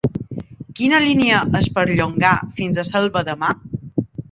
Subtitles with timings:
[0.79, 3.55] Quina línia es perllongà fins a Selva de Mar?